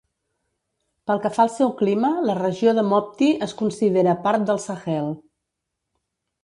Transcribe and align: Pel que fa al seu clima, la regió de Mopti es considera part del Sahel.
Pel 1.09 1.21
que 1.25 1.31
fa 1.35 1.43
al 1.43 1.51
seu 1.57 1.69
clima, 1.83 2.11
la 2.31 2.37
regió 2.39 2.73
de 2.79 2.87
Mopti 2.93 3.31
es 3.49 3.57
considera 3.63 4.19
part 4.27 4.51
del 4.51 4.63
Sahel. 4.69 5.15